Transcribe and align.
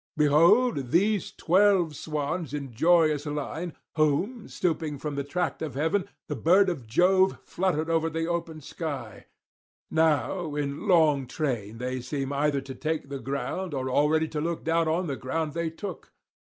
Behold 0.17 0.89
these 0.89 1.31
twelve 1.31 1.95
swans 1.95 2.55
in 2.55 2.73
joyous 2.73 3.27
line, 3.27 3.71
whom, 3.97 4.47
stooping 4.47 4.97
from 4.97 5.13
the 5.13 5.23
tract 5.23 5.61
of 5.61 5.75
heaven, 5.75 6.09
the 6.27 6.35
bird 6.35 6.69
of 6.69 6.87
Jove 6.87 7.37
fluttered 7.43 7.87
over 7.87 8.09
the 8.09 8.25
open 8.25 8.61
sky; 8.61 9.27
now 9.91 10.55
in 10.55 10.87
long 10.87 11.27
train 11.27 11.77
they 11.77 12.01
seem 12.01 12.33
either 12.33 12.61
to 12.61 12.73
take 12.73 13.09
the 13.09 13.19
ground 13.19 13.75
or 13.75 13.91
already 13.91 14.27
to 14.29 14.41
look 14.41 14.63
down 14.63 14.87
on 14.87 15.05
the 15.05 15.15
ground 15.15 15.53
they 15.53 15.69
took. 15.69 16.11